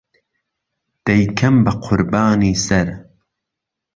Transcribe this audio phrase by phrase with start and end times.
[1.05, 2.89] دهیکهم به قوربانی سهر